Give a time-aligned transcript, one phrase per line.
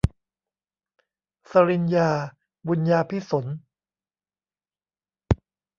[1.51, 2.09] ศรินยา
[2.67, 3.57] บุนยาภิสนท์